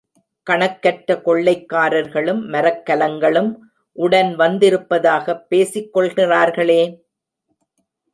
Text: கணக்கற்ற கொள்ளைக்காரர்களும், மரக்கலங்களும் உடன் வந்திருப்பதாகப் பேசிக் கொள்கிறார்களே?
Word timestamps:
கணக்கற்ற 0.43 1.21
கொள்ளைக்காரர்களும், 1.25 2.41
மரக்கலங்களும் 2.49 3.55
உடன் 3.91 4.35
வந்திருப்பதாகப் 4.35 5.43
பேசிக் 5.47 5.93
கொள்கிறார்களே? 5.93 7.03